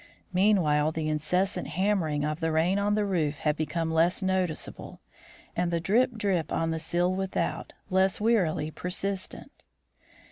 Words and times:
Meanwhile 0.33 0.93
the 0.93 1.07
incessant 1.09 1.67
hammering 1.67 2.25
of 2.25 2.39
the 2.39 2.51
rain 2.51 2.79
on 2.79 2.95
the 2.95 3.05
roof 3.05 3.35
had 3.41 3.55
become 3.55 3.91
less 3.93 4.23
noticeable, 4.23 4.99
and 5.55 5.69
the 5.69 5.79
drip, 5.79 6.13
drip, 6.17 6.51
on 6.51 6.71
the 6.71 6.79
sill 6.79 7.13
without, 7.13 7.73
less 7.91 8.19
wearily 8.19 8.71
persistent. 8.71 9.63